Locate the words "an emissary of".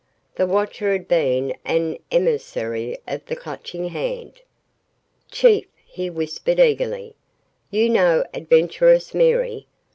1.63-3.23